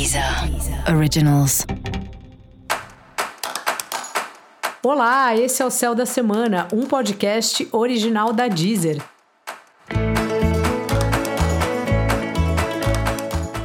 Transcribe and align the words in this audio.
Deezer 0.00 0.24
Originals. 0.96 1.66
Olá, 4.82 5.36
esse 5.36 5.60
é 5.60 5.66
o 5.66 5.70
Céu 5.70 5.94
da 5.94 6.06
Semana, 6.06 6.66
um 6.72 6.86
podcast 6.86 7.68
original 7.70 8.32
da 8.32 8.48
Deezer. 8.48 9.02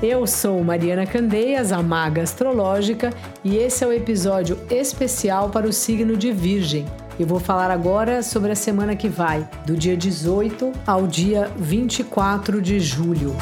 Eu 0.00 0.24
sou 0.24 0.62
Mariana 0.62 1.04
Candeias, 1.04 1.72
a 1.72 1.82
maga 1.82 2.22
astrológica, 2.22 3.12
e 3.42 3.56
esse 3.56 3.82
é 3.82 3.88
o 3.88 3.92
episódio 3.92 4.56
especial 4.70 5.50
para 5.50 5.66
o 5.66 5.72
signo 5.72 6.16
de 6.16 6.30
Virgem. 6.30 6.86
Eu 7.18 7.26
vou 7.26 7.40
falar 7.40 7.72
agora 7.72 8.22
sobre 8.22 8.52
a 8.52 8.56
semana 8.56 8.94
que 8.94 9.08
vai, 9.08 9.48
do 9.66 9.76
dia 9.76 9.96
18 9.96 10.72
ao 10.86 11.08
dia 11.08 11.50
24 11.56 12.62
de 12.62 12.78
julho. 12.78 13.34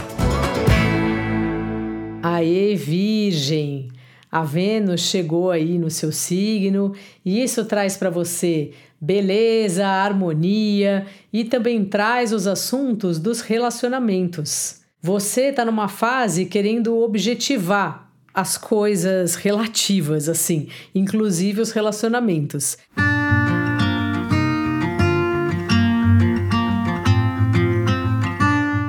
Aê, 2.22 2.74
Virgem! 2.74 3.88
A 4.30 4.42
Vênus 4.42 5.02
chegou 5.02 5.50
aí 5.50 5.78
no 5.78 5.88
seu 5.88 6.12
signo 6.12 6.92
e 7.24 7.42
isso 7.42 7.64
traz 7.64 7.96
para 7.96 8.10
você 8.10 8.72
beleza, 9.00 9.86
harmonia 9.86 11.06
e 11.32 11.44
também 11.44 11.84
traz 11.84 12.32
os 12.32 12.46
assuntos 12.46 13.18
dos 13.18 13.40
relacionamentos. 13.40 14.80
Você 15.00 15.48
está 15.48 15.64
numa 15.64 15.88
fase 15.88 16.44
querendo 16.44 16.98
objetivar 16.98 18.10
as 18.34 18.58
coisas 18.58 19.36
relativas, 19.36 20.28
assim, 20.28 20.68
inclusive 20.94 21.60
os 21.60 21.70
relacionamentos. 21.70 22.76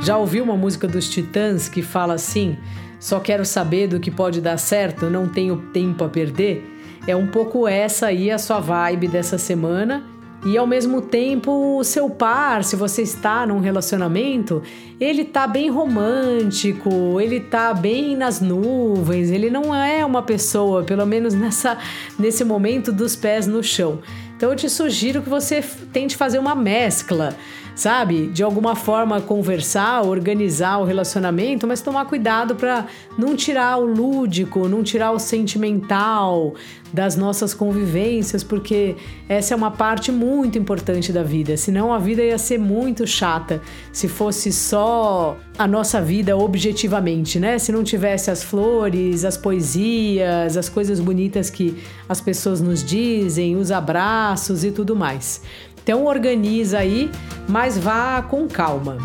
Já 0.02 0.18
ouviu 0.18 0.44
uma 0.44 0.58
música 0.58 0.88
dos 0.88 1.08
Titãs 1.08 1.70
que 1.70 1.84
fala 1.84 2.16
assim? 2.16 2.58
Só 3.00 3.20
quero 3.20 3.46
saber 3.46 3.88
do 3.88 4.00
que 4.00 4.12
pode 4.12 4.42
dar 4.42 4.58
certo, 4.58 5.10
não 5.10 5.28
tenho 5.28 5.58
tempo 5.74 6.04
a 6.04 6.10
perder? 6.10 6.64
É 7.08 7.16
um 7.16 7.28
pouco 7.28 7.68
essa 7.68 8.08
aí 8.08 8.30
a 8.30 8.38
sua 8.38 8.60
vibe 8.60 9.08
dessa 9.08 9.38
semana. 9.38 10.04
E 10.46 10.58
ao 10.58 10.66
mesmo 10.66 11.02
tempo, 11.02 11.78
o 11.78 11.84
seu 11.84 12.10
par, 12.10 12.64
se 12.64 12.76
você 12.76 13.02
está 13.02 13.46
num 13.46 13.60
relacionamento, 13.60 14.64
ele 14.98 15.26
tá 15.26 15.46
bem 15.46 15.70
romântico, 15.70 17.20
ele 17.20 17.42
tá 17.42 17.74
bem 17.74 18.16
nas 18.16 18.40
nuvens, 18.40 19.32
ele 19.32 19.50
não 19.50 19.76
é 19.76 20.06
uma 20.06 20.22
pessoa, 20.22 20.84
pelo 20.84 21.06
menos 21.06 21.34
nessa 21.34 21.78
nesse 22.18 22.46
momento 22.46 22.92
dos 22.92 23.18
pés 23.18 23.48
no 23.48 23.62
chão. 23.62 24.00
Então 24.38 24.50
eu 24.52 24.56
te 24.56 24.70
sugiro 24.70 25.22
que 25.22 25.30
você 25.30 25.62
tente 25.92 26.16
fazer 26.16 26.40
uma 26.40 26.56
mescla 26.56 27.36
sabe? 27.80 28.28
De 28.28 28.44
alguma 28.44 28.76
forma 28.76 29.22
conversar, 29.22 30.02
organizar 30.02 30.80
o 30.80 30.84
relacionamento, 30.84 31.66
mas 31.66 31.82
tomar 31.82 32.06
cuidado 32.06 32.56
para 32.56 32.86
não 33.18 33.36
tirar 33.38 33.78
o 33.78 33.86
lúdico, 33.86 34.68
não 34.68 34.84
tirar 34.84 35.12
o 35.12 35.20
sentimental 35.20 36.54
das 36.92 37.16
nossas 37.16 37.54
convivências, 37.54 38.44
porque 38.44 38.96
essa 39.28 39.54
é 39.54 39.58
uma 39.58 39.72
parte 39.72 40.12
muito 40.12 40.58
importante 40.58 41.14
da 41.14 41.24
vida. 41.24 41.56
Senão 41.56 41.94
a 41.94 42.00
vida 42.00 42.22
ia 42.22 42.38
ser 42.38 42.60
muito 42.60 43.08
chata 43.08 43.62
se 43.94 44.08
fosse 44.08 44.52
só 44.52 45.38
a 45.58 45.68
nossa 45.68 46.02
vida 46.02 46.36
objetivamente, 46.36 47.40
né? 47.40 47.60
Se 47.60 47.72
não 47.72 47.84
tivesse 47.84 48.32
as 48.32 48.44
flores, 48.44 49.24
as 49.24 49.38
poesias, 49.38 50.58
as 50.58 50.68
coisas 50.68 51.00
bonitas 51.00 51.50
que 51.50 51.78
as 52.08 52.20
pessoas 52.20 52.60
nos 52.60 52.84
dizem, 52.84 53.56
os 53.56 53.72
abraços 53.72 54.64
e 54.64 54.72
tudo 54.72 54.96
mais. 54.96 55.42
Então 55.90 56.06
organiza 56.06 56.78
aí, 56.78 57.10
mas 57.48 57.76
vá 57.76 58.22
com 58.22 58.48
calma. 58.48 59.00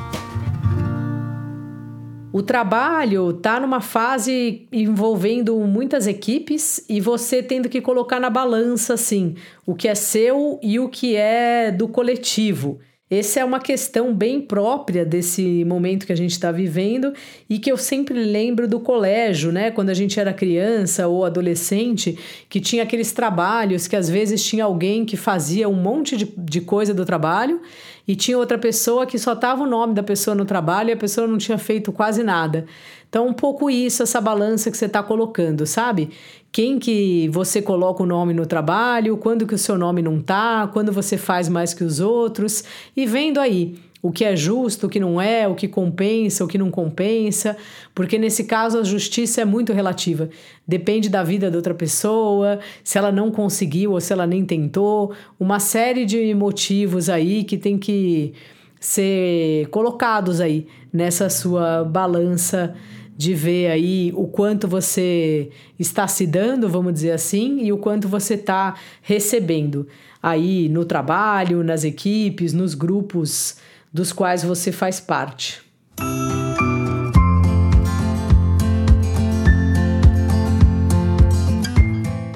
O 2.31 2.43
trabalho 2.43 3.31
está 3.31 3.59
numa 3.59 3.81
fase 3.81 4.69
envolvendo 4.71 5.59
muitas 5.61 6.07
equipes 6.07 6.85
e 6.87 7.01
você 7.01 7.43
tendo 7.43 7.71
que 7.71 7.81
colocar 7.81 8.21
na 8.21 8.29
balança 8.29 8.93
assim, 8.93 9.35
o 9.65 9.75
que 9.75 9.89
é 9.89 9.95
seu 9.95 10.61
e 10.63 10.79
o 10.79 10.91
que 10.91 11.17
é 11.17 11.71
do 11.71 11.89
coletivo. 11.89 12.79
Essa 13.11 13.41
é 13.41 13.45
uma 13.45 13.61
questão 13.61 14.15
bem 14.15 14.41
própria 14.41 15.05
desse 15.05 15.63
momento 15.67 16.07
que 16.07 16.13
a 16.13 16.17
gente 16.17 16.31
está 16.31 16.51
vivendo 16.51 17.13
e 17.51 17.59
que 17.59 17.71
eu 17.71 17.77
sempre 17.77 18.15
lembro 18.25 18.67
do 18.67 18.81
colégio, 18.81 19.53
né? 19.53 19.71
Quando 19.71 19.91
a 19.91 19.95
gente 19.95 20.19
era 20.19 20.33
criança 20.33 21.07
ou 21.07 21.23
adolescente, 21.23 22.19
que 22.49 22.59
tinha 22.61 22.83
aqueles 22.83 23.13
trabalhos 23.13 23.87
que 23.87 23.95
às 23.95 24.09
vezes 24.09 24.43
tinha 24.43 24.65
alguém 24.65 25.05
que 25.05 25.19
fazia 25.19 25.69
um 25.69 25.75
monte 25.75 26.17
de, 26.17 26.33
de 26.35 26.63
coisa 26.63 26.95
do 26.95 27.05
trabalho 27.05 27.61
e 28.07 28.15
tinha 28.15 28.39
outra 28.39 28.59
pessoa 28.59 29.07
que 29.07 29.19
só 29.19 29.35
tava 29.35 29.63
o 29.63 29.67
nome 29.67 29.95
da 29.95 30.03
pessoa 30.03 30.35
no 30.35 30.45
trabalho 30.45 30.91
e 30.91 30.93
a 30.93 30.97
pessoa 30.97 31.27
não 31.27 31.39
tinha 31.39 31.59
feito 31.59 31.91
quase 31.91 32.23
nada. 32.23 32.67
Então, 33.09 33.27
um 33.27 33.33
pouco 33.33 33.71
isso, 33.71 34.03
essa 34.03 34.21
balança 34.21 34.71
que 34.71 34.77
você 34.77 34.87
está 34.87 35.03
colocando, 35.03 35.67
sabe? 35.67 36.11
Quem 36.51 36.79
que 36.79 37.29
você 37.31 37.63
coloca 37.63 38.03
o 38.03 38.07
nome 38.07 38.35
no 38.35 38.47
trabalho, 38.47 39.17
quando 39.17 39.47
que 39.47 39.55
o 39.55 39.59
seu 39.59 39.79
nome 39.79 40.03
não 40.03 40.21
tá, 40.21 40.69
quando 40.73 40.93
você 40.93 41.17
faz 41.17 41.49
mais 41.49 41.73
que 41.73 41.85
os 41.85 42.01
outros, 42.01 42.65
e 42.97 43.07
vendo 43.07 43.39
aí 43.39 43.77
o 44.05 44.13
que 44.13 44.23
é 44.23 44.37
justo, 44.37 44.87
o 44.87 44.91
que 44.91 45.01
não 45.01 45.19
é, 45.19 45.49
o 45.49 45.55
que 45.55 45.67
compensa, 45.67 46.45
o 46.45 46.47
que 46.47 46.59
não 46.59 46.71
compensa, 46.71 47.57
porque 47.95 48.19
nesse 48.19 48.45
caso 48.45 48.79
a 48.79 48.85
justiça 48.85 49.41
é 49.41 49.47
muito 49.47 49.73
relativa. 49.73 50.29
Depende 50.69 51.09
da 51.09 51.23
vida 51.23 51.51
da 51.51 51.57
outra 51.57 51.73
pessoa, 51.73 52.59
se 52.85 52.99
ela 52.99 53.11
não 53.11 53.31
conseguiu 53.31 53.93
ou 53.93 54.01
se 54.03 54.13
ela 54.13 54.27
nem 54.27 54.45
tentou, 54.45 55.15
uma 55.41 55.59
série 55.59 56.05
de 56.05 56.35
motivos 56.35 57.09
aí 57.09 57.45
que 57.45 57.57
tem 57.57 57.79
que 57.79 58.35
ser 58.79 59.69
colocados 59.71 60.39
aí 60.39 60.67
nessa 60.93 61.31
sua 61.31 61.83
balança 61.83 62.75
de 63.17 63.35
ver 63.35 63.71
aí 63.71 64.13
o 64.17 64.27
quanto 64.27 64.67
você 64.67 65.51
está 65.79 66.09
se 66.09 66.27
dando, 66.27 66.69
vamos 66.69 66.93
dizer 66.93 67.13
assim, 67.13 67.65
e 67.65 67.73
o 67.73 67.79
quanto 67.79 68.09
você 68.09 68.35
está 68.35 68.75
recebendo 69.03 69.87
aí 70.23 70.69
no 70.69 70.85
trabalho, 70.85 71.63
nas 71.63 71.85
equipes, 71.85 72.53
nos 72.53 72.75
grupos 72.75 73.57
dos 73.93 74.13
quais 74.13 74.43
você 74.43 74.73
faz 74.73 74.99
parte. 74.99 75.63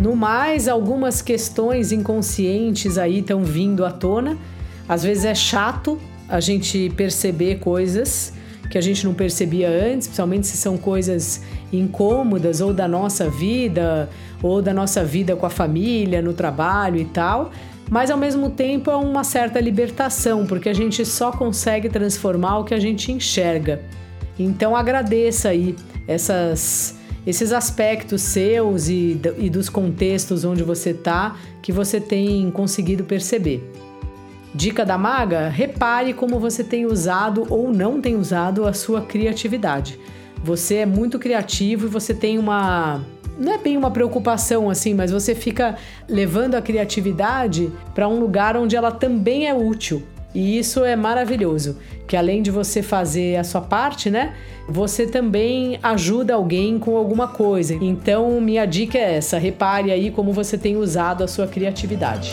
No 0.00 0.14
mais, 0.14 0.68
algumas 0.68 1.20
questões 1.20 1.90
inconscientes 1.90 2.96
aí 2.96 3.18
estão 3.18 3.42
vindo 3.42 3.84
à 3.84 3.90
tona. 3.90 4.38
Às 4.88 5.02
vezes 5.02 5.24
é 5.24 5.34
chato 5.34 5.98
a 6.28 6.40
gente 6.40 6.90
perceber 6.96 7.58
coisas 7.58 8.32
que 8.70 8.76
a 8.76 8.80
gente 8.80 9.04
não 9.04 9.14
percebia 9.14 9.68
antes, 9.68 10.06
principalmente 10.06 10.46
se 10.46 10.56
são 10.56 10.76
coisas 10.76 11.42
incômodas 11.72 12.60
ou 12.60 12.72
da 12.72 12.86
nossa 12.86 13.28
vida, 13.28 14.08
ou 14.42 14.60
da 14.60 14.72
nossa 14.74 15.04
vida 15.04 15.34
com 15.36 15.46
a 15.46 15.50
família, 15.50 16.20
no 16.20 16.32
trabalho 16.32 16.98
e 16.98 17.04
tal. 17.04 17.50
Mas 17.90 18.10
ao 18.10 18.18
mesmo 18.18 18.50
tempo 18.50 18.90
é 18.90 18.96
uma 18.96 19.24
certa 19.24 19.58
libertação, 19.60 20.46
porque 20.46 20.68
a 20.68 20.74
gente 20.74 21.04
só 21.06 21.32
consegue 21.32 21.88
transformar 21.88 22.58
o 22.58 22.64
que 22.64 22.74
a 22.74 22.80
gente 22.80 23.10
enxerga. 23.10 23.80
Então 24.38 24.76
agradeça 24.76 25.48
aí 25.48 25.74
essas, 26.06 26.96
esses 27.26 27.52
aspectos 27.52 28.20
seus 28.22 28.88
e, 28.88 29.20
e 29.38 29.48
dos 29.48 29.68
contextos 29.68 30.44
onde 30.44 30.62
você 30.62 30.90
está 30.90 31.36
que 31.62 31.72
você 31.72 31.98
tem 31.98 32.50
conseguido 32.50 33.04
perceber. 33.04 33.62
Dica 34.58 34.84
da 34.84 34.98
maga: 34.98 35.48
repare 35.48 36.12
como 36.12 36.40
você 36.40 36.64
tem 36.64 36.84
usado 36.84 37.46
ou 37.48 37.72
não 37.72 38.00
tem 38.00 38.16
usado 38.16 38.66
a 38.66 38.72
sua 38.72 39.02
criatividade. 39.02 40.00
Você 40.42 40.78
é 40.78 40.86
muito 40.86 41.16
criativo 41.16 41.86
e 41.86 41.88
você 41.88 42.12
tem 42.12 42.40
uma 42.40 43.00
não 43.38 43.52
é 43.52 43.58
bem 43.58 43.76
uma 43.76 43.92
preocupação 43.92 44.68
assim, 44.68 44.94
mas 44.94 45.12
você 45.12 45.32
fica 45.32 45.76
levando 46.08 46.56
a 46.56 46.60
criatividade 46.60 47.70
para 47.94 48.08
um 48.08 48.18
lugar 48.18 48.56
onde 48.56 48.74
ela 48.74 48.90
também 48.90 49.46
é 49.46 49.54
útil. 49.54 50.02
E 50.34 50.58
isso 50.58 50.84
é 50.84 50.96
maravilhoso, 50.96 51.78
que 52.08 52.16
além 52.16 52.42
de 52.42 52.50
você 52.50 52.82
fazer 52.82 53.36
a 53.36 53.44
sua 53.44 53.60
parte, 53.60 54.10
né, 54.10 54.34
você 54.68 55.06
também 55.06 55.78
ajuda 55.84 56.34
alguém 56.34 56.80
com 56.80 56.96
alguma 56.96 57.28
coisa. 57.28 57.74
Então, 57.80 58.40
minha 58.40 58.66
dica 58.66 58.98
é 58.98 59.18
essa: 59.18 59.38
repare 59.38 59.92
aí 59.92 60.10
como 60.10 60.32
você 60.32 60.58
tem 60.58 60.76
usado 60.76 61.22
a 61.22 61.28
sua 61.28 61.46
criatividade. 61.46 62.32